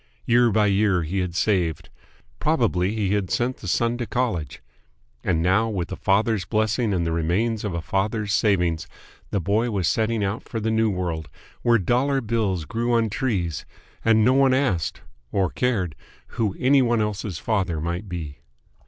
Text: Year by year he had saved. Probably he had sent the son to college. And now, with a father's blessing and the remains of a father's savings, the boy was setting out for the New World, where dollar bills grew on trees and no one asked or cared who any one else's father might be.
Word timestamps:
Year 0.25 0.51
by 0.51 0.65
year 0.65 1.03
he 1.03 1.19
had 1.19 1.35
saved. 1.35 1.89
Probably 2.39 2.95
he 2.95 3.13
had 3.13 3.29
sent 3.29 3.57
the 3.57 3.67
son 3.67 3.99
to 3.99 4.07
college. 4.07 4.63
And 5.23 5.43
now, 5.43 5.69
with 5.69 5.91
a 5.91 5.95
father's 5.95 6.43
blessing 6.43 6.91
and 6.91 7.05
the 7.05 7.11
remains 7.11 7.63
of 7.63 7.75
a 7.75 7.83
father's 7.83 8.33
savings, 8.33 8.87
the 9.29 9.39
boy 9.39 9.69
was 9.69 9.87
setting 9.87 10.23
out 10.23 10.41
for 10.41 10.59
the 10.59 10.71
New 10.71 10.89
World, 10.89 11.29
where 11.61 11.77
dollar 11.77 12.19
bills 12.19 12.65
grew 12.65 12.93
on 12.95 13.11
trees 13.11 13.63
and 14.03 14.25
no 14.25 14.33
one 14.33 14.55
asked 14.55 15.01
or 15.31 15.51
cared 15.51 15.93
who 16.29 16.55
any 16.57 16.81
one 16.81 16.99
else's 16.99 17.37
father 17.37 17.79
might 17.79 18.09
be. 18.09 18.39